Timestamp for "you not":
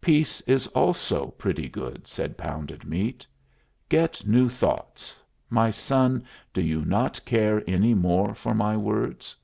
6.60-7.24